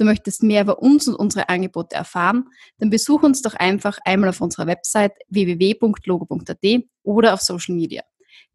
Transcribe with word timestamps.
Du 0.00 0.06
möchtest 0.06 0.42
mehr 0.42 0.62
über 0.62 0.78
uns 0.78 1.08
und 1.08 1.14
unsere 1.14 1.50
Angebote 1.50 1.94
erfahren, 1.94 2.48
dann 2.78 2.88
besuch 2.88 3.22
uns 3.22 3.42
doch 3.42 3.52
einfach 3.52 3.98
einmal 4.06 4.30
auf 4.30 4.40
unserer 4.40 4.66
Website 4.66 5.12
www.logo.at 5.28 6.84
oder 7.02 7.34
auf 7.34 7.42
Social 7.42 7.74
Media. 7.74 8.02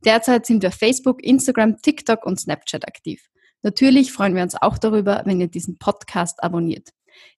Derzeit 0.03 0.47
sind 0.47 0.63
wir 0.63 0.71
Facebook, 0.71 1.23
Instagram, 1.23 1.79
TikTok 1.83 2.25
und 2.25 2.39
Snapchat 2.39 2.87
aktiv. 2.87 3.29
Natürlich 3.61 4.11
freuen 4.11 4.33
wir 4.33 4.41
uns 4.41 4.55
auch 4.59 4.79
darüber, 4.79 5.21
wenn 5.25 5.39
ihr 5.39 5.47
diesen 5.47 5.77
Podcast 5.77 6.41
abonniert. 6.41 6.89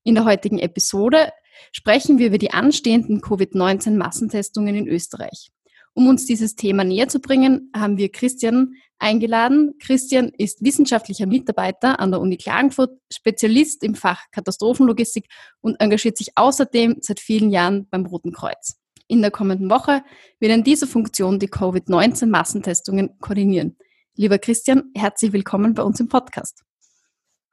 In 0.04 0.16
der 0.16 0.24
heutigen 0.24 0.60
Episode 0.60 1.34
sprechen 1.74 2.18
wir 2.18 2.28
über 2.28 2.38
die 2.38 2.52
anstehenden 2.52 3.20
Covid-19-Massentestungen 3.20 4.74
in 4.74 4.88
Österreich. 4.88 5.52
Um 5.98 6.08
uns 6.10 6.28
dieses 6.28 6.56
Thema 6.56 6.84
näher 6.84 7.08
zu 7.08 7.20
bringen, 7.20 7.72
haben 7.76 7.98
wir 7.98 8.12
Christian 8.12 8.76
eingeladen. 9.00 9.74
Christian 9.82 10.30
ist 10.38 10.64
wissenschaftlicher 10.64 11.26
Mitarbeiter 11.26 12.00
an 12.00 12.12
der 12.12 12.22
Uni 12.22 12.38
Klagenfurt, 12.38 12.92
Spezialist 13.12 13.84
im 13.84 13.96
Fach 13.96 14.22
Katastrophenlogistik 14.32 15.26
und 15.60 15.76
engagiert 15.80 16.16
sich 16.16 16.34
außerdem 16.36 16.98
seit 17.02 17.20
vielen 17.20 17.50
Jahren 17.50 17.90
beim 17.90 18.06
Roten 18.06 18.32
Kreuz. 18.32 18.80
In 19.08 19.24
der 19.24 19.32
kommenden 19.32 19.72
Woche 19.72 20.04
wird 20.40 20.52
in 20.52 20.64
dieser 20.64 20.86
Funktion 20.86 21.40
die 21.40 21.48
Covid-19-Massentestungen 21.48 23.18
koordinieren. 23.20 23.76
Lieber 24.16 24.38
Christian, 24.38 24.92
herzlich 24.96 25.34
willkommen 25.34 25.74
bei 25.74 25.82
uns 25.82 26.00
im 26.00 26.10
Podcast. 26.10 26.64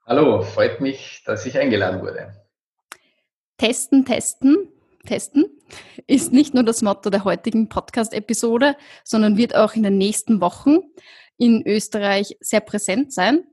Hallo, 0.04 0.42
freut 0.42 0.82
mich, 0.82 1.22
dass 1.24 1.46
ich 1.46 1.56
eingeladen 1.56 2.02
wurde. 2.02 2.34
Testen, 3.56 4.04
testen, 4.04 4.68
testen 5.04 5.46
ist 6.06 6.32
nicht 6.32 6.54
nur 6.54 6.64
das 6.64 6.82
Motto 6.82 7.10
der 7.10 7.24
heutigen 7.24 7.68
Podcast-Episode, 7.68 8.76
sondern 9.04 9.36
wird 9.36 9.54
auch 9.54 9.74
in 9.74 9.82
den 9.82 9.98
nächsten 9.98 10.40
Wochen 10.40 10.78
in 11.36 11.62
Österreich 11.66 12.36
sehr 12.40 12.60
präsent 12.60 13.12
sein. 13.12 13.44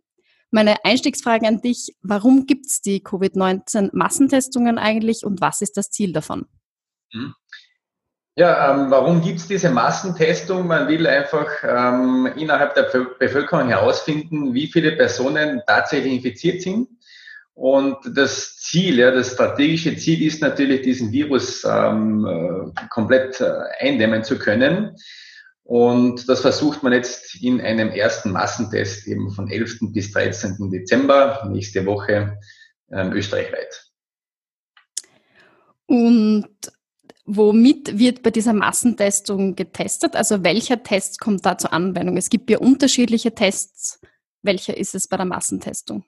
Meine 0.52 0.84
Einstiegsfrage 0.84 1.48
an 1.48 1.62
dich, 1.62 1.96
warum 2.02 2.46
gibt 2.46 2.66
es 2.68 2.82
die 2.82 3.02
Covid-19-Massentestungen 3.02 4.78
eigentlich 4.78 5.26
und 5.26 5.40
was 5.40 5.62
ist 5.62 5.78
das 5.78 5.90
Ziel 5.92 6.12
davon? 6.12 6.46
Hm. 7.14 7.34
Ja, 8.36 8.72
ähm, 8.72 8.92
warum 8.92 9.22
gibt 9.22 9.40
es 9.40 9.48
diese 9.48 9.70
Massentestung? 9.70 10.68
Man 10.68 10.88
will 10.88 11.06
einfach 11.06 11.48
ähm, 11.64 12.30
innerhalb 12.38 12.76
der 12.76 12.84
Bevölkerung 13.20 13.68
herausfinden, 13.68 14.54
wie 14.54 14.68
viele 14.68 14.94
Personen 14.94 15.62
tatsächlich 15.68 16.14
infiziert 16.14 16.62
sind 16.62 16.88
und 17.54 17.98
das 18.16 18.58
Ziel, 18.72 19.00
ja, 19.00 19.12
das 19.12 19.34
strategische 19.34 19.98
Ziel 19.98 20.22
ist 20.22 20.42
natürlich, 20.42 20.82
diesen 20.82 21.12
Virus 21.12 21.66
ähm, 21.66 22.26
äh, 22.26 22.88
komplett 22.90 23.42
äh, 23.42 23.52
eindämmen 23.80 24.24
zu 24.24 24.40
können. 24.40 24.96
Und 25.64 26.30
das 26.30 26.40
versucht 26.40 26.82
man 26.82 26.94
jetzt 26.94 27.36
in 27.44 27.60
einem 27.60 27.90
ersten 27.90 28.32
Massentest 28.32 29.08
eben 29.08 29.30
von 29.32 29.50
11. 29.50 29.92
bis 29.92 30.14
13. 30.14 30.72
Dezember, 30.72 31.46
nächste 31.52 31.86
Woche, 31.86 32.38
ähm, 32.94 33.12
österreichweit. 33.12 33.92
Und 35.86 36.48
womit 37.26 38.00
wird 38.00 38.24
bei 38.24 38.32
dieser 38.32 38.54
Massentestung 38.54 39.56
getestet? 39.56 40.16
Also 40.16 40.46
welcher 40.46 40.82
Test 40.82 41.20
kommt 41.20 41.46
da 41.46 41.58
zur 41.58 41.74
Anwendung? 41.74 42.16
Es 42.16 42.30
gibt 42.30 42.50
ja 42.50 42.60
unterschiedliche 42.60 43.36
Tests. 43.36 44.00
Welcher 44.44 44.78
ist 44.78 44.96
es 44.96 45.10
bei 45.10 45.18
der 45.18 45.26
Massentestung? 45.26 46.06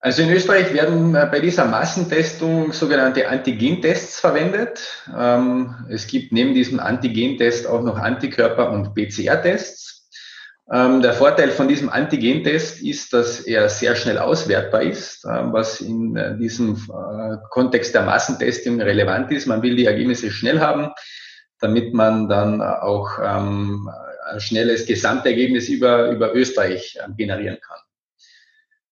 Also 0.00 0.22
in 0.22 0.30
Österreich 0.30 0.72
werden 0.74 1.14
äh, 1.14 1.26
bei 1.30 1.40
dieser 1.40 1.64
Massentestung 1.64 2.72
sogenannte 2.72 3.28
Antigentests 3.28 4.20
verwendet. 4.20 5.04
Ähm, 5.16 5.74
es 5.88 6.06
gibt 6.06 6.32
neben 6.32 6.54
diesem 6.54 6.80
Antigentest 6.80 7.66
auch 7.66 7.82
noch 7.82 7.98
Antikörper- 7.98 8.70
und 8.70 8.94
PCR-Tests. 8.94 9.86
Ähm, 10.72 11.00
der 11.00 11.12
Vorteil 11.12 11.50
von 11.50 11.68
diesem 11.68 11.88
Antigentest 11.88 12.82
ist, 12.82 13.12
dass 13.12 13.40
er 13.40 13.68
sehr 13.68 13.94
schnell 13.94 14.18
auswertbar 14.18 14.82
ist, 14.82 15.24
ähm, 15.24 15.52
was 15.52 15.80
in 15.80 16.16
äh, 16.16 16.36
diesem 16.36 16.74
äh, 16.74 17.36
Kontext 17.50 17.94
der 17.94 18.02
Massentestung 18.02 18.80
relevant 18.80 19.30
ist. 19.30 19.46
Man 19.46 19.62
will 19.62 19.76
die 19.76 19.86
Ergebnisse 19.86 20.30
schnell 20.30 20.60
haben, 20.60 20.90
damit 21.60 21.94
man 21.94 22.28
dann 22.28 22.60
auch 22.60 23.18
ein 23.18 23.88
schnelles 24.36 24.84
Gesamtergebnis 24.84 25.70
über, 25.70 26.10
über 26.10 26.34
Österreich 26.34 26.98
generieren 27.16 27.58
kann. 27.66 27.78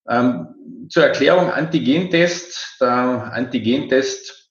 Ähm, 0.09 0.87
zur 0.89 1.05
Erklärung 1.05 1.51
Antigentest. 1.51 2.77
Der 2.81 3.33
Antigentest 3.33 4.51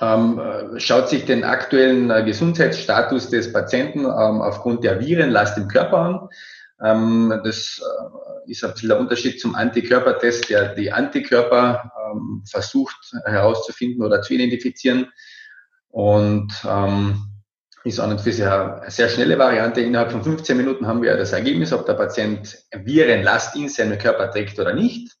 ähm, 0.00 0.40
schaut 0.78 1.08
sich 1.08 1.24
den 1.24 1.44
aktuellen 1.44 2.10
äh, 2.10 2.24
Gesundheitsstatus 2.24 3.30
des 3.30 3.52
Patienten 3.52 4.00
ähm, 4.00 4.42
aufgrund 4.42 4.84
der 4.84 5.00
Virenlast 5.00 5.56
im 5.58 5.68
Körper 5.68 5.98
an. 5.98 6.28
Ähm, 6.82 7.40
das 7.44 7.80
äh, 7.80 8.50
ist 8.50 8.64
ein 8.64 8.72
bisschen 8.72 8.88
der 8.88 8.98
Unterschied 8.98 9.40
zum 9.40 9.54
Antikörpertest, 9.54 10.50
der 10.50 10.74
die 10.74 10.92
Antikörper 10.92 11.92
ähm, 12.12 12.42
versucht 12.48 12.96
herauszufinden 13.24 14.02
oder 14.04 14.20
zu 14.22 14.34
identifizieren. 14.34 15.06
Und 15.88 16.52
ähm, 16.68 17.33
ist 17.84 18.00
an 18.00 18.12
und 18.12 18.20
für 18.20 18.32
sich 18.32 18.44
eine 18.44 18.82
sehr 18.88 19.08
schnelle 19.08 19.38
Variante. 19.38 19.82
Innerhalb 19.82 20.10
von 20.10 20.24
15 20.24 20.56
Minuten 20.56 20.86
haben 20.86 21.02
wir 21.02 21.16
das 21.16 21.32
Ergebnis, 21.32 21.72
ob 21.72 21.84
der 21.84 21.94
Patient 21.94 22.58
Virenlast 22.72 23.56
in 23.56 23.68
seinem 23.68 23.98
Körper 23.98 24.30
trägt 24.30 24.58
oder 24.58 24.74
nicht. 24.74 25.14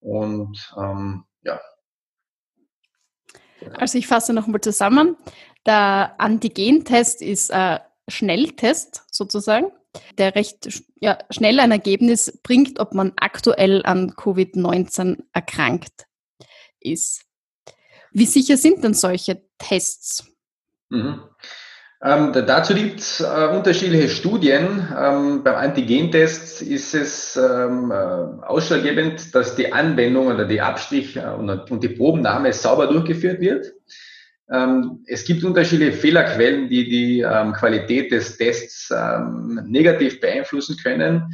Und 0.00 0.58
ähm, 0.76 1.24
ja. 1.42 1.60
Also 3.74 3.98
ich 3.98 4.08
fasse 4.08 4.32
nochmal 4.32 4.60
zusammen. 4.60 5.16
Der 5.66 6.14
Antigentest 6.18 7.22
ist 7.22 7.52
ein 7.52 7.80
Schnelltest 8.08 9.04
sozusagen, 9.10 9.70
der 10.16 10.34
recht 10.34 10.82
ja, 11.00 11.18
schnell 11.30 11.60
ein 11.60 11.70
Ergebnis 11.70 12.40
bringt, 12.42 12.80
ob 12.80 12.92
man 12.92 13.12
aktuell 13.16 13.84
an 13.84 14.12
Covid-19 14.12 15.22
erkrankt 15.32 16.06
ist. 16.80 17.24
Wie 18.10 18.26
sicher 18.26 18.56
sind 18.56 18.82
denn 18.82 18.94
solche 18.94 19.44
Tests? 19.58 20.26
Mhm. 20.88 21.27
Ähm, 22.00 22.32
dazu 22.32 22.74
gibt 22.74 23.00
es 23.00 23.20
äh, 23.20 23.48
unterschiedliche 23.48 24.08
Studien. 24.08 24.86
Ähm, 24.96 25.42
beim 25.42 25.56
Antigentest 25.56 26.62
ist 26.62 26.94
es 26.94 27.36
ähm, 27.36 27.90
äh, 27.90 27.94
ausschlaggebend, 27.94 29.34
dass 29.34 29.56
die 29.56 29.72
Anwendung 29.72 30.28
oder 30.28 30.44
die 30.44 30.60
Abstrich 30.60 31.16
äh, 31.16 31.24
und, 31.36 31.50
und, 31.50 31.82
die 31.82 31.88
Probennahme 31.88 32.52
sauber 32.52 32.86
durchgeführt 32.86 33.40
wird. 33.40 33.72
Ähm, 34.48 35.02
es 35.08 35.24
gibt 35.24 35.42
unterschiedliche 35.42 35.92
Fehlerquellen, 35.92 36.68
die 36.68 36.88
die 36.88 37.20
ähm, 37.20 37.52
Qualität 37.52 38.12
des 38.12 38.36
Tests 38.36 38.92
ähm, 38.96 39.60
negativ 39.66 40.20
beeinflussen 40.20 40.76
können. 40.80 41.32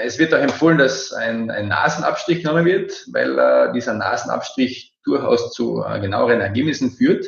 es 0.00 0.18
wird 0.18 0.32
auch 0.32 0.38
empfohlen, 0.38 0.78
dass 0.78 1.12
ein, 1.12 1.50
ein 1.50 1.68
Nasenabstrich 1.68 2.42
genommen 2.42 2.64
wird, 2.64 3.06
weil 3.12 3.38
äh, 3.38 3.72
dieser 3.74 3.92
Nasenabstrich 3.92 4.94
durchaus 5.04 5.52
zu 5.52 5.84
äh, 5.86 6.00
genaueren 6.00 6.40
Ergebnissen 6.40 6.92
führt. 6.92 7.26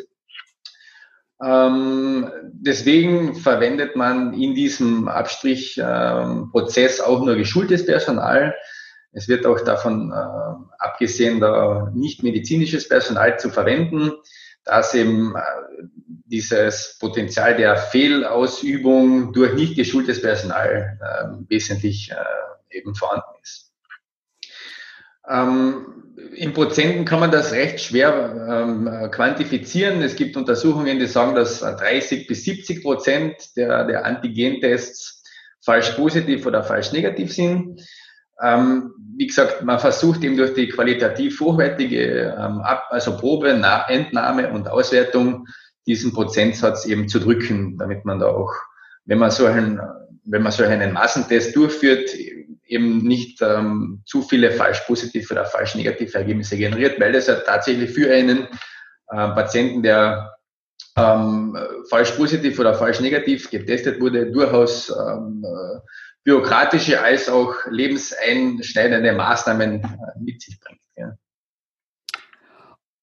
Ähm, 1.42 2.30
deswegen 2.52 3.34
verwendet 3.34 3.96
man 3.96 4.34
in 4.34 4.54
diesem 4.54 5.08
Abstrichprozess 5.08 6.98
ähm, 6.98 7.04
auch 7.04 7.24
nur 7.24 7.36
geschultes 7.36 7.86
Personal. 7.86 8.54
Es 9.12 9.26
wird 9.28 9.46
auch 9.46 9.60
davon 9.62 10.12
äh, 10.12 10.74
abgesehen, 10.78 11.40
da 11.40 11.90
nicht 11.94 12.22
medizinisches 12.22 12.88
Personal 12.88 13.38
zu 13.38 13.48
verwenden, 13.48 14.12
dass 14.64 14.94
eben 14.94 15.34
äh, 15.34 15.40
dieses 16.26 16.98
Potenzial 17.00 17.56
der 17.56 17.76
Fehlausübung 17.76 19.32
durch 19.32 19.54
nicht 19.54 19.76
geschultes 19.76 20.20
Personal 20.20 20.98
äh, 21.00 21.50
wesentlich 21.50 22.12
eben 22.70 22.94
vorhanden 22.94 23.34
ist. 23.42 23.69
Ähm, 25.30 25.86
in 26.34 26.52
Prozenten 26.52 27.04
kann 27.04 27.20
man 27.20 27.30
das 27.30 27.52
recht 27.52 27.80
schwer 27.80 28.46
ähm, 28.48 29.10
quantifizieren. 29.10 30.02
Es 30.02 30.16
gibt 30.16 30.36
Untersuchungen, 30.36 30.98
die 30.98 31.06
sagen, 31.06 31.34
dass 31.34 31.60
30 31.60 32.26
bis 32.26 32.44
70 32.44 32.82
Prozent 32.82 33.56
der, 33.56 33.84
der 33.84 34.04
Antigentests 34.04 35.22
falsch 35.64 35.90
positiv 35.90 36.46
oder 36.46 36.62
falsch 36.62 36.92
negativ 36.92 37.32
sind. 37.32 37.80
Ähm, 38.42 38.92
wie 39.16 39.26
gesagt, 39.26 39.62
man 39.62 39.78
versucht 39.78 40.24
eben 40.24 40.36
durch 40.36 40.54
die 40.54 40.68
qualitativ 40.68 41.40
hochwertige 41.40 42.34
ähm, 42.38 42.60
Ab 42.60 42.86
also 42.90 43.16
Probe, 43.16 43.56
Na 43.58 43.86
Entnahme 43.88 44.50
und 44.50 44.68
Auswertung 44.68 45.46
diesen 45.86 46.12
Prozentsatz 46.12 46.86
eben 46.86 47.08
zu 47.08 47.18
drücken, 47.18 47.76
damit 47.78 48.04
man 48.04 48.18
da 48.18 48.26
auch, 48.26 48.52
wenn 49.04 49.18
man 49.18 49.30
so 49.30 49.46
einen, 49.46 49.80
wenn 50.24 50.42
man 50.42 50.52
so 50.52 50.62
einen 50.62 50.92
Massentest 50.92 51.54
durchführt, 51.56 52.10
eben 52.70 52.98
nicht 52.98 53.42
ähm, 53.42 54.02
zu 54.06 54.22
viele 54.22 54.52
falsch 54.52 54.80
positive 54.86 55.32
oder 55.32 55.44
falsch 55.44 55.74
negative 55.74 56.16
Ergebnisse 56.16 56.56
generiert, 56.56 57.00
weil 57.00 57.12
das 57.12 57.26
ja 57.26 57.36
tatsächlich 57.36 57.90
für 57.90 58.12
einen 58.12 58.48
ähm, 59.12 59.34
Patienten, 59.34 59.82
der 59.82 60.34
ähm, 60.96 61.56
falsch 61.88 62.12
positiv 62.12 62.58
oder 62.58 62.74
falsch 62.74 63.00
negativ 63.00 63.50
getestet 63.50 64.00
wurde, 64.00 64.30
durchaus 64.30 64.90
ähm, 64.90 65.44
bürokratische 66.24 67.02
als 67.02 67.28
auch 67.28 67.54
lebenseinschneidende 67.68 69.12
Maßnahmen 69.12 69.82
äh, 69.82 69.88
mit 70.20 70.40
sich 70.42 70.58
bringt. 70.60 70.80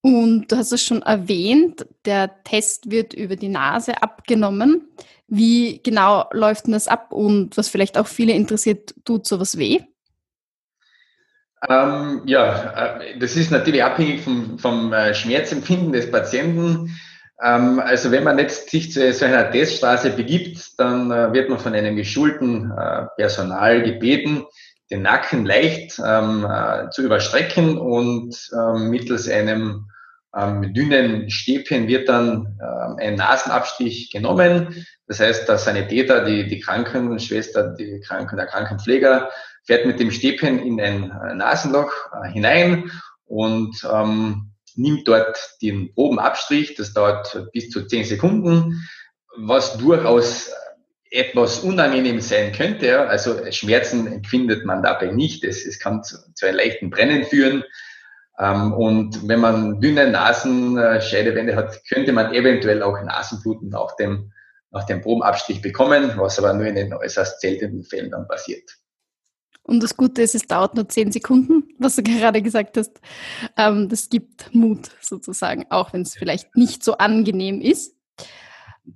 Und 0.02 0.52
du 0.52 0.58
hast 0.58 0.72
es 0.72 0.84
schon 0.84 1.02
erwähnt, 1.02 1.86
der 2.06 2.44
Test 2.44 2.92
wird 2.92 3.14
über 3.14 3.36
die 3.36 3.50
Nase 3.50 4.02
abgenommen. 4.02 4.88
Wie 5.28 5.82
genau 5.84 6.30
läuft 6.32 6.68
denn 6.68 6.74
das 6.74 6.88
ab 6.88 7.12
und 7.12 7.58
was 7.58 7.68
vielleicht 7.68 7.98
auch 7.98 8.08
viele 8.08 8.34
interessiert, 8.34 8.96
tut 9.04 9.28
sowas 9.28 9.58
weh? 9.58 9.82
Ähm, 11.68 12.22
ja, 12.26 13.00
äh, 13.00 13.20
das 13.20 13.36
ist 13.36 13.52
natürlich 13.52 13.84
abhängig 13.84 14.22
vom, 14.22 14.60
vom 14.60 14.94
äh, 14.94 15.14
Schmerzempfinden 15.14 15.92
des 15.92 16.12
Patienten. 16.12 16.96
Ähm, 17.42 17.80
also 17.80 18.12
wenn 18.12 18.24
man 18.24 18.38
jetzt 18.40 18.70
sich 18.70 18.92
zu 18.92 19.12
so 19.12 19.26
einer 19.26 19.52
Teststraße 19.52 20.12
begibt, 20.12 20.80
dann 20.80 21.12
äh, 21.12 21.34
wird 21.34 21.50
man 21.50 21.60
von 21.60 21.74
einem 21.74 21.96
geschulten 21.96 22.72
äh, 22.72 23.06
Personal 23.16 23.82
gebeten, 23.82 24.46
den 24.90 25.02
Nacken 25.02 25.46
leicht 25.46 26.00
ähm, 26.04 26.46
äh, 26.50 26.90
zu 26.92 27.04
überstrecken 27.04 27.78
und 27.78 28.36
ähm, 28.54 28.90
mittels 28.90 29.30
einem 29.30 29.88
ähm, 30.36 30.74
dünnen 30.74 31.30
Stäbchen 31.30 31.88
wird 31.88 32.10
dann 32.10 32.60
ähm, 32.62 32.98
ein 33.00 33.16
Nasenabstich 33.16 34.12
genommen. 34.12 34.86
Das 35.08 35.20
heißt, 35.20 35.48
der 35.48 35.58
Sanitäter, 35.58 36.26
die, 36.26 36.48
die 36.48 36.60
Krankenschwester, 36.60 37.76
die 37.76 38.00
Kranken, 38.02 38.38
der 38.38 38.46
Krankenpfleger 38.46 39.30
fährt 39.66 39.86
mit 39.86 40.00
dem 40.00 40.12
Stäbchen 40.12 40.60
in 40.60 40.80
ein 40.80 41.12
äh, 41.12 41.34
Nasenloch 41.36 41.92
äh, 42.14 42.30
hinein 42.30 42.92
und 43.26 43.86
ähm, 43.92 44.52
nimmt 44.76 45.08
dort 45.08 45.38
den 45.62 45.94
Probenabstrich. 45.94 46.76
Das 46.76 46.94
dauert 46.94 47.50
bis 47.52 47.70
zu 47.70 47.86
zehn 47.86 48.06
Sekunden, 48.06 48.88
was 49.38 49.78
durchaus 49.78 50.52
etwas 51.12 51.60
unangenehm 51.60 52.20
sein 52.22 52.52
könnte. 52.52 53.08
Also 53.08 53.50
Schmerzen 53.52 54.08
empfindet 54.08 54.66
man 54.66 54.84
dabei 54.84 55.08
nicht. 55.12 55.44
Es, 55.44 55.66
es 55.66 55.80
kann 55.80 56.04
zu, 56.04 56.18
zu 56.34 56.46
einem 56.46 56.58
leichten 56.58 56.90
Brennen 56.90 57.24
führen. 57.24 57.64
Ähm, 58.40 58.74
und 58.74 59.28
wenn 59.28 59.40
man 59.40 59.82
dünne 59.82 60.10
Nasenscheidewände 60.10 61.56
hat, 61.56 61.80
könnte 61.90 62.14
man 62.14 62.34
eventuell 62.34 62.84
auch 62.84 63.02
Nasenbluten 63.02 63.70
nach 63.70 63.96
dem, 63.96 64.32
nach 64.72 64.86
dem 64.86 65.02
Probenabstich 65.02 65.62
bekommen, 65.62 66.14
was 66.18 66.38
aber 66.40 66.54
nur 66.54 66.68
in 66.68 66.76
den 66.76 66.94
äußerst 66.94 67.42
seltenen 67.42 67.84
Fällen 67.84 68.12
dann 68.12 68.28
passiert. 68.28 68.70
Und 69.64 69.84
das 69.84 69.98
Gute 69.98 70.22
ist, 70.22 70.34
es 70.34 70.48
dauert 70.48 70.76
nur 70.76 70.88
zehn 70.88 71.12
Sekunden, 71.12 71.68
was 71.78 71.98
du 71.98 72.04
gerade 72.04 72.42
gesagt 72.42 72.78
hast. 72.78 73.02
Ähm, 73.58 73.90
das 73.90 74.10
gibt 74.10 74.54
Mut 74.54 74.92
sozusagen, 75.02 75.66
auch 75.70 75.94
wenn 75.94 76.02
es 76.02 76.16
vielleicht 76.16 76.56
nicht 76.56 76.84
so 76.84 76.98
angenehm 76.98 77.60
ist. 77.62 77.96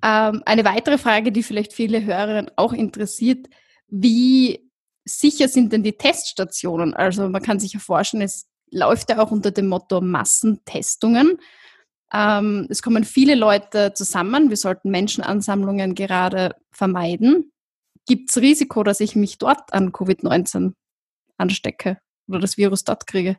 Ähm, 0.01 0.41
eine 0.45 0.65
weitere 0.65 0.97
Frage, 0.97 1.31
die 1.31 1.43
vielleicht 1.43 1.73
viele 1.73 2.03
Hörerinnen 2.03 2.51
auch 2.55 2.73
interessiert, 2.73 3.47
wie 3.87 4.69
sicher 5.05 5.47
sind 5.47 5.73
denn 5.73 5.83
die 5.83 5.97
Teststationen? 5.97 6.93
Also 6.93 7.27
man 7.29 7.41
kann 7.41 7.59
sich 7.59 7.73
ja 7.73 7.79
vorstellen, 7.79 8.23
es 8.23 8.47
läuft 8.71 9.09
ja 9.09 9.19
auch 9.19 9.31
unter 9.31 9.51
dem 9.51 9.67
Motto 9.67 10.01
Massentestungen. 10.01 11.37
Ähm, 12.13 12.67
es 12.69 12.81
kommen 12.81 13.03
viele 13.03 13.35
Leute 13.35 13.93
zusammen. 13.93 14.49
Wir 14.49 14.57
sollten 14.57 14.91
Menschenansammlungen 14.91 15.95
gerade 15.95 16.55
vermeiden 16.71 17.51
gibt 18.07 18.29
es 18.29 18.37
Risiko, 18.37 18.83
dass 18.83 18.99
ich 18.99 19.15
mich 19.15 19.37
dort 19.37 19.73
an 19.73 19.91
Covid-19 19.91 20.73
anstecke 21.37 21.97
oder 22.27 22.39
das 22.39 22.57
Virus 22.57 22.83
dort 22.83 23.07
kriege? 23.07 23.37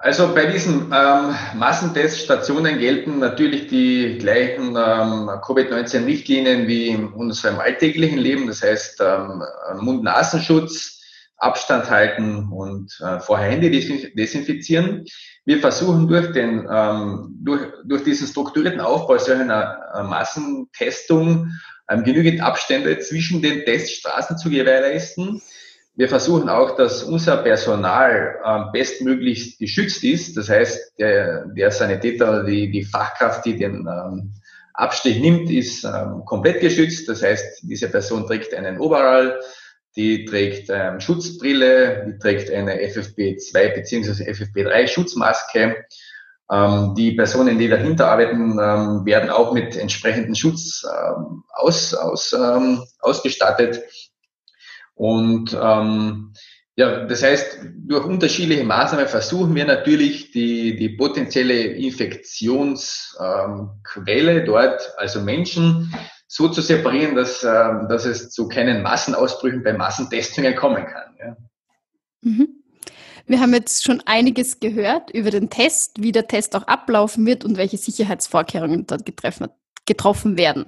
Also 0.00 0.32
bei 0.32 0.46
diesen 0.46 0.92
ähm, 0.94 1.34
Massenteststationen 1.56 2.78
gelten 2.78 3.18
natürlich 3.18 3.66
die 3.66 4.18
gleichen 4.18 4.76
ähm, 4.76 5.28
Covid-19-Richtlinien 5.44 6.68
wie 6.68 6.90
in 6.90 7.08
unserem 7.08 7.58
alltäglichen 7.58 8.18
Leben. 8.18 8.46
Das 8.46 8.62
heißt 8.62 9.00
ähm, 9.00 9.42
Mund-Nasenschutz, 9.80 11.02
Abstand 11.36 11.90
halten 11.90 12.48
und 12.52 12.96
äh, 13.00 13.18
vorher 13.18 13.50
Hände 13.50 13.70
desinfizieren. 13.70 15.04
Wir 15.44 15.58
versuchen 15.58 16.06
durch, 16.06 16.32
den, 16.32 16.68
ähm, 16.70 17.34
durch, 17.42 17.62
durch 17.84 18.04
diesen 18.04 18.28
strukturierten 18.28 18.80
Aufbau 18.80 19.18
solcher 19.18 19.80
äh, 19.94 20.02
Massentestung 20.04 21.50
ähm, 21.90 22.04
genügend 22.04 22.40
Abstände 22.40 23.00
zwischen 23.00 23.42
den 23.42 23.64
Teststraßen 23.64 24.38
zu 24.38 24.48
gewährleisten. 24.48 25.42
Wir 25.98 26.08
versuchen 26.08 26.48
auch, 26.48 26.76
dass 26.76 27.02
unser 27.02 27.38
Personal 27.38 28.36
ähm, 28.46 28.66
bestmöglichst 28.72 29.58
geschützt 29.58 30.04
ist. 30.04 30.36
Das 30.36 30.48
heißt, 30.48 30.96
der, 30.96 31.46
der 31.46 31.72
Sanitäter, 31.72 32.44
die, 32.44 32.70
die 32.70 32.84
Fachkraft, 32.84 33.44
die 33.44 33.56
den 33.56 33.84
ähm, 33.88 34.32
Abstich 34.74 35.18
nimmt, 35.18 35.50
ist 35.50 35.82
ähm, 35.82 36.22
komplett 36.24 36.60
geschützt. 36.60 37.08
Das 37.08 37.24
heißt, 37.24 37.64
diese 37.64 37.88
Person 37.88 38.28
trägt 38.28 38.54
einen 38.54 38.78
Overall, 38.78 39.40
die 39.96 40.24
trägt 40.24 40.70
Schutzbrille, 41.02 42.06
die 42.06 42.18
trägt 42.18 42.52
eine 42.52 42.76
FFP2 42.76 43.74
bzw. 43.74 44.30
FFP3 44.30 44.86
Schutzmaske 44.86 45.76
die 46.96 47.12
Personen, 47.12 47.58
die 47.58 47.68
dahinter 47.68 48.10
arbeiten, 48.10 48.56
werden 48.56 49.28
auch 49.28 49.52
mit 49.52 49.76
entsprechenden 49.76 50.34
Schutz 50.34 50.86
aus, 51.52 51.92
aus, 51.94 52.34
ausgestattet. 53.00 53.82
Und 54.98 55.56
ähm, 55.60 56.32
ja, 56.74 57.04
das 57.06 57.22
heißt, 57.22 57.60
durch 57.86 58.04
unterschiedliche 58.04 58.64
Maßnahmen 58.64 59.06
versuchen 59.06 59.54
wir 59.54 59.64
natürlich 59.64 60.32
die, 60.32 60.76
die 60.76 60.88
potenzielle 60.90 61.54
Infektionsquelle 61.54 64.44
dort, 64.44 64.92
also 64.96 65.20
Menschen, 65.20 65.94
so 66.26 66.48
zu 66.48 66.60
separieren, 66.60 67.14
dass, 67.14 67.40
dass 67.40 68.04
es 68.04 68.30
zu 68.30 68.48
keinen 68.48 68.82
Massenausbrüchen 68.82 69.62
bei 69.62 69.72
Massentestungen 69.72 70.56
kommen 70.56 70.84
kann. 70.84 71.14
Ja. 71.18 71.36
Mhm. 72.22 72.48
Wir 73.26 73.40
haben 73.40 73.54
jetzt 73.54 73.84
schon 73.84 74.02
einiges 74.06 74.58
gehört 74.58 75.10
über 75.10 75.30
den 75.30 75.50
Test, 75.50 76.02
wie 76.02 76.10
der 76.12 76.26
Test 76.26 76.56
auch 76.56 76.64
ablaufen 76.64 77.24
wird 77.26 77.44
und 77.44 77.56
welche 77.56 77.76
Sicherheitsvorkehrungen 77.76 78.86
dort 78.86 79.04
getroffen 79.86 80.36
werden. 80.36 80.66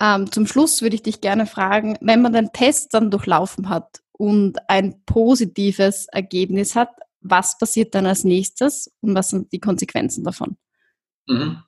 Ähm, 0.00 0.30
zum 0.32 0.46
Schluss 0.46 0.82
würde 0.82 0.96
ich 0.96 1.02
dich 1.02 1.20
gerne 1.20 1.46
fragen, 1.46 1.98
wenn 2.00 2.22
man 2.22 2.32
den 2.32 2.52
Test 2.52 2.94
dann 2.94 3.10
durchlaufen 3.10 3.68
hat 3.68 4.00
und 4.12 4.58
ein 4.68 5.04
positives 5.04 6.06
Ergebnis 6.08 6.74
hat, 6.74 6.90
was 7.20 7.58
passiert 7.58 7.94
dann 7.94 8.06
als 8.06 8.24
nächstes 8.24 8.90
und 9.00 9.14
was 9.14 9.30
sind 9.30 9.52
die 9.52 9.60
Konsequenzen 9.60 10.24
davon? 10.24 10.56
Mhm. 11.26 11.62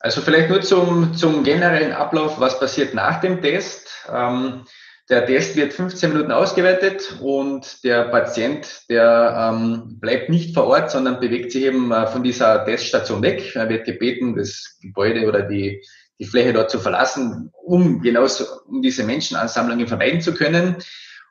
Also 0.00 0.20
vielleicht 0.20 0.50
nur 0.50 0.62
zum, 0.62 1.14
zum 1.14 1.44
generellen 1.44 1.92
Ablauf, 1.92 2.40
was 2.40 2.58
passiert 2.58 2.92
nach 2.92 3.20
dem 3.20 3.40
Test. 3.40 3.88
Ähm, 4.12 4.62
der 5.08 5.26
Test 5.26 5.56
wird 5.56 5.72
15 5.72 6.12
Minuten 6.12 6.32
ausgewertet 6.32 7.18
und 7.20 7.84
der 7.84 8.04
Patient, 8.04 8.82
der 8.88 9.52
ähm, 9.52 9.98
bleibt 10.00 10.28
nicht 10.28 10.54
vor 10.54 10.64
Ort, 10.64 10.90
sondern 10.90 11.20
bewegt 11.20 11.52
sich 11.52 11.64
eben 11.64 11.92
äh, 11.92 12.06
von 12.06 12.22
dieser 12.22 12.64
Teststation 12.64 13.22
weg. 13.22 13.54
Er 13.54 13.68
wird 13.68 13.84
gebeten, 13.84 14.34
das 14.36 14.78
Gebäude 14.80 15.26
oder 15.28 15.42
die, 15.42 15.84
die 16.18 16.26
Fläche 16.26 16.52
dort 16.52 16.70
zu 16.70 16.78
verlassen, 16.78 17.50
um 17.64 18.00
genauso 18.00 18.44
um 18.66 18.82
diese 18.82 19.04
Menschenansammlungen 19.04 19.88
vermeiden 19.88 20.20
zu 20.20 20.34
können. 20.34 20.76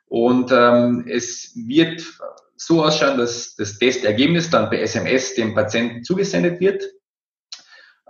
Und 0.06 0.52
ähm, 0.52 1.06
es 1.08 1.52
wird 1.54 2.02
so 2.56 2.84
ausschauen, 2.84 3.18
dass 3.18 3.56
das 3.56 3.78
Testergebnis 3.78 4.50
dann 4.50 4.70
per 4.70 4.80
SMS 4.80 5.34
dem 5.34 5.54
Patienten 5.54 6.04
zugesendet 6.04 6.60
wird. 6.60 6.82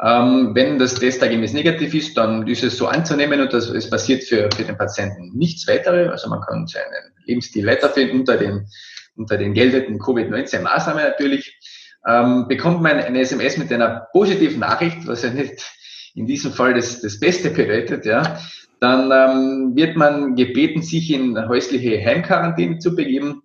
Ähm, 0.02 0.50
wenn 0.54 0.78
das 0.78 0.96
Testergebnis 0.96 1.52
negativ 1.52 1.94
ist, 1.94 2.16
dann 2.16 2.46
ist 2.48 2.64
es 2.64 2.76
so 2.76 2.88
anzunehmen 2.88 3.40
und 3.40 3.52
das, 3.52 3.68
es 3.68 3.88
passiert 3.88 4.24
für, 4.24 4.48
für 4.54 4.64
den 4.64 4.76
Patienten 4.76 5.30
nichts 5.36 5.68
weiteres. 5.68 6.10
Also 6.10 6.28
man 6.28 6.40
kann 6.40 6.66
seinen 6.66 7.14
Lebensstil 7.24 7.66
weiterfinden 7.66 8.20
unter 8.20 8.36
den, 8.36 8.66
unter 9.14 9.36
den 9.38 9.54
geldeten 9.54 9.98
Covid-19-Maßnahmen 9.98 11.04
natürlich. 11.04 11.56
Ähm, 12.06 12.48
bekommt 12.48 12.82
man 12.82 12.98
eine 12.98 13.20
SMS 13.20 13.58
mit 13.58 13.72
einer 13.72 14.08
positiven 14.10 14.58
Nachricht, 14.58 15.06
was 15.06 15.22
ja 15.22 15.30
nicht 15.30 15.62
in 16.14 16.26
diesem 16.26 16.52
Fall 16.52 16.74
das, 16.74 17.00
das 17.00 17.18
Beste 17.18 17.50
bedeutet, 17.50 18.04
ja, 18.04 18.38
dann 18.80 19.10
ähm, 19.12 19.76
wird 19.76 19.96
man 19.96 20.34
gebeten, 20.34 20.82
sich 20.82 21.10
in 21.10 21.48
häusliche 21.48 22.04
Heimquarantäne 22.04 22.78
zu 22.78 22.96
begeben. 22.96 23.42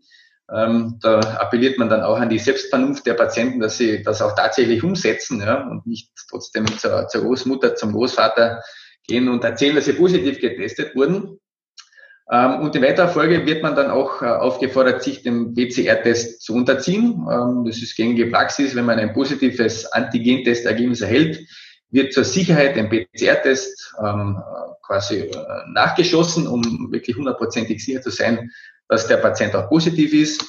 Ähm, 0.52 0.98
da 1.02 1.20
appelliert 1.20 1.78
man 1.78 1.90
dann 1.90 2.02
auch 2.02 2.18
an 2.18 2.30
die 2.30 2.40
Selbstvernunft 2.40 3.06
der 3.06 3.14
Patienten, 3.14 3.60
dass 3.60 3.78
sie 3.78 4.02
das 4.02 4.22
auch 4.22 4.34
tatsächlich 4.36 4.84
umsetzen 4.84 5.42
ja, 5.42 5.68
und 5.68 5.86
nicht 5.86 6.10
trotzdem 6.30 6.66
zur, 6.66 7.08
zur 7.08 7.22
Großmutter, 7.22 7.76
zum 7.76 7.92
Großvater 7.92 8.62
gehen 9.08 9.28
und 9.28 9.44
erzählen, 9.44 9.76
dass 9.76 9.86
sie 9.86 9.94
positiv 9.94 10.40
getestet 10.40 10.96
wurden. 10.96 11.40
Ähm, 12.32 12.62
und 12.62 12.76
in 12.76 12.82
weiterer 12.82 13.08
Folge 13.08 13.46
wird 13.46 13.64
man 13.64 13.76
dann 13.76 13.90
auch 13.90 14.22
äh, 14.22 14.26
aufgefordert, 14.26 15.04
sich 15.04 15.24
dem 15.24 15.54
PCR-Test 15.54 16.42
zu 16.42 16.54
unterziehen. 16.54 17.26
Ähm, 17.32 17.64
das 17.66 17.82
ist 17.82 17.96
gängige 17.96 18.28
Praxis. 18.28 18.76
Wenn 18.76 18.86
man 18.86 19.00
ein 19.00 19.14
positives 19.14 19.86
Antigen-Testergebnis 19.86 21.02
erhält, 21.02 21.40
wird 21.90 22.14
zur 22.14 22.24
Sicherheit 22.24 22.78
ein 22.78 22.90
PCR-Test 22.90 23.96
ähm, 24.04 24.42
quasi 24.86 25.20
äh, 25.22 25.34
nachgeschossen, 25.74 26.48
um 26.48 26.92
wirklich 26.92 27.18
hundertprozentig 27.18 27.84
sicher 27.84 28.02
zu 28.02 28.10
sein, 28.10 28.52
dass 28.90 29.08
der 29.08 29.18
Patient 29.18 29.56
auch 29.56 29.70
positiv 29.70 30.14
ist. 30.14 30.46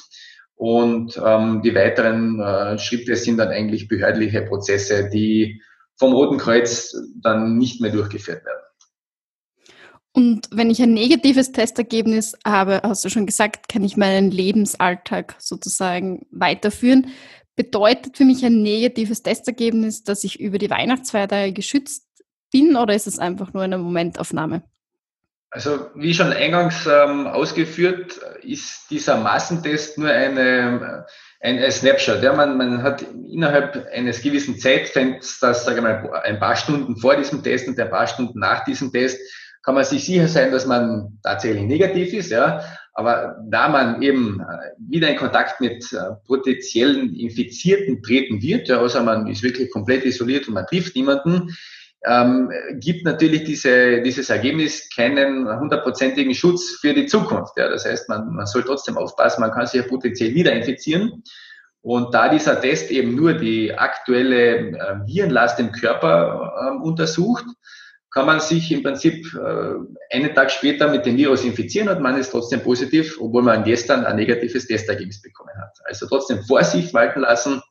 Und 0.55 1.19
ähm, 1.23 1.61
die 1.61 1.73
weiteren 1.73 2.39
äh, 2.41 2.77
Schritte 2.77 3.15
sind 3.15 3.37
dann 3.37 3.49
eigentlich 3.49 3.87
behördliche 3.87 4.41
Prozesse, 4.41 5.09
die 5.09 5.61
vom 5.97 6.13
Roten 6.13 6.37
Kreuz 6.37 6.95
dann 7.21 7.57
nicht 7.57 7.79
mehr 7.81 7.91
durchgeführt 7.91 8.45
werden. 8.45 8.59
Und 10.11 10.49
wenn 10.51 10.69
ich 10.69 10.81
ein 10.81 10.93
negatives 10.93 11.51
Testergebnis 11.51 12.37
habe, 12.45 12.81
hast 12.83 13.05
du 13.05 13.09
schon 13.09 13.25
gesagt, 13.25 13.69
kann 13.69 13.83
ich 13.83 13.95
meinen 13.95 14.31
Lebensalltag 14.31 15.35
sozusagen 15.37 16.25
weiterführen. 16.31 17.07
Bedeutet 17.59 18.15
für 18.15 18.23
mich 18.23 18.45
ein 18.45 18.61
negatives 18.61 19.21
Testergebnis, 19.21 20.05
dass 20.05 20.23
ich 20.23 20.39
über 20.39 20.57
die 20.59 20.69
Weihnachtsfeiertage 20.69 21.51
geschützt 21.51 22.07
bin 22.53 22.77
oder 22.77 22.95
ist 22.95 23.05
es 23.05 23.19
einfach 23.19 23.51
nur 23.51 23.63
eine 23.63 23.77
Momentaufnahme? 23.77 24.63
Also 25.51 25.89
wie 25.93 26.13
schon 26.13 26.31
eingangs 26.31 26.87
ähm, 26.87 27.27
ausgeführt, 27.27 28.17
ist 28.43 28.89
dieser 28.89 29.17
Massentest 29.17 29.97
nur 29.97 30.09
eine, 30.09 31.05
ein, 31.41 31.69
Snapshot. 31.69 32.23
Ja, 32.23 32.31
man, 32.31 32.57
man 32.57 32.81
hat 32.81 33.01
innerhalb 33.29 33.89
eines 33.91 34.21
gewissen 34.21 34.57
Zeitfensters, 34.57 35.65
sage 35.65 35.79
ich 35.79 35.83
mal, 35.83 36.09
ein 36.23 36.39
paar 36.39 36.55
Stunden 36.55 36.95
vor 36.95 37.17
diesem 37.17 37.43
Test 37.43 37.67
und 37.67 37.77
ein 37.77 37.89
paar 37.89 38.07
Stunden 38.07 38.39
nach 38.39 38.63
diesem 38.63 38.93
Test, 38.93 39.19
kann 39.63 39.75
man 39.75 39.83
sich 39.83 40.05
sicher 40.05 40.29
sein, 40.29 40.53
dass 40.53 40.65
man 40.65 41.19
tatsächlich 41.23 41.63
negativ 41.63 42.13
ist. 42.13 42.31
Ja, 42.31 42.63
aber 42.99 43.37
da 43.49 43.69
man 43.69 44.01
eben 44.01 44.41
äh, 44.41 44.71
wieder 44.77 45.09
in 45.09 45.15
Kontakt 45.15 45.61
mit 45.61 45.89
äh, 45.93 46.15
potenziellen 46.27 47.15
Infizierten 47.15 48.03
treten 48.03 48.41
wird, 48.41 48.67
ja, 48.67 48.81
also 48.81 49.01
man 49.01 49.25
ist 49.27 49.41
wirklich 49.41 49.71
komplett 49.71 50.03
isoliert 50.03 50.49
und 50.49 50.55
man 50.55 50.67
trifft 50.67 50.97
niemanden, 50.97 51.55
ähm, 52.05 52.51
gibt 52.73 53.05
natürlich 53.05 53.45
diese, 53.45 54.01
dieses 54.01 54.29
Ergebnis 54.29 54.89
keinen 54.93 55.47
hundertprozentigen 55.47 56.35
Schutz 56.35 56.77
für 56.81 56.93
die 56.93 57.05
Zukunft. 57.05 57.53
Ja. 57.55 57.69
Das 57.69 57.85
heißt, 57.85 58.09
man, 58.09 58.33
man 58.33 58.45
soll 58.45 58.63
trotzdem 58.63 58.97
aufpassen, 58.97 59.39
man 59.39 59.51
kann 59.51 59.65
sich 59.65 59.81
ja 59.81 59.87
potenziell 59.87 60.33
wieder 60.33 60.51
infizieren. 60.51 61.23
Und 61.81 62.13
da 62.13 62.27
dieser 62.27 62.59
Test 62.59 62.91
eben 62.91 63.15
nur 63.15 63.31
die 63.31 63.73
aktuelle 63.73 64.57
äh, 64.57 64.95
Virenlast 65.05 65.57
im 65.61 65.71
Körper 65.71 66.51
äh, 66.53 66.83
untersucht, 66.83 67.45
kann 68.11 68.25
man 68.25 68.39
sich 68.39 68.71
im 68.71 68.81
Prinzip 68.81 69.33
äh, 69.35 70.15
einen 70.15 70.33
Tag 70.33 70.51
später 70.51 70.89
mit 70.89 71.05
dem 71.05 71.17
Virus 71.17 71.43
infizieren 71.43 71.89
und 71.89 72.01
man 72.01 72.17
ist 72.17 72.31
trotzdem 72.31 72.61
positiv, 72.61 73.17
obwohl 73.19 73.43
man 73.43 73.63
gestern 73.63 74.05
ein 74.05 74.15
negatives 74.15 74.67
Testergebnis 74.67 75.21
bekommen 75.21 75.55
hat. 75.61 75.77
Also 75.85 76.07
trotzdem 76.07 76.43
Vorsicht 76.43 76.93
walten 76.93 77.21
lassen 77.21 77.61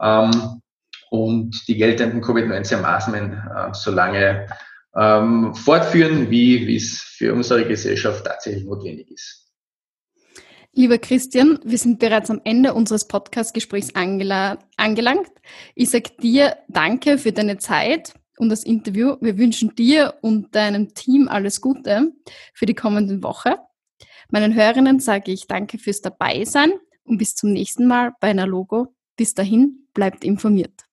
ähm, 0.00 0.62
und 1.10 1.66
die 1.66 1.76
geltenden 1.76 2.20
Covid-19-Maßnahmen 2.20 3.32
äh, 3.32 3.74
so 3.74 3.90
lange 3.90 4.46
ähm, 4.96 5.54
fortführen, 5.54 6.30
wie, 6.30 6.76
es 6.76 7.00
für 7.00 7.34
unsere 7.34 7.66
Gesellschaft 7.66 8.24
tatsächlich 8.24 8.64
notwendig 8.64 9.10
ist. 9.10 9.46
Lieber 10.72 10.98
Christian, 10.98 11.58
wir 11.64 11.78
sind 11.78 11.98
bereits 11.98 12.30
am 12.30 12.40
Ende 12.44 12.74
unseres 12.74 13.08
Podcast-Gesprächs 13.08 13.94
angelangt. 13.96 15.30
Ich 15.74 15.90
sage 15.90 16.10
dir 16.22 16.56
danke 16.68 17.18
für 17.18 17.32
deine 17.32 17.58
Zeit 17.58 18.12
und 18.38 18.48
das 18.48 18.64
Interview. 18.64 19.16
Wir 19.20 19.38
wünschen 19.38 19.74
dir 19.74 20.14
und 20.22 20.54
deinem 20.54 20.94
Team 20.94 21.28
alles 21.28 21.60
Gute 21.60 22.12
für 22.54 22.66
die 22.66 22.74
kommende 22.74 23.22
Woche. 23.22 23.56
Meinen 24.30 24.54
Hörerinnen 24.54 25.00
sage 25.00 25.32
ich 25.32 25.46
danke 25.46 25.78
fürs 25.78 26.00
Dabeisein 26.00 26.72
und 27.04 27.18
bis 27.18 27.34
zum 27.34 27.52
nächsten 27.52 27.86
Mal 27.86 28.12
bei 28.20 28.28
einer 28.28 28.46
Logo. 28.46 28.94
Bis 29.16 29.34
dahin, 29.34 29.86
bleibt 29.94 30.24
informiert. 30.24 30.87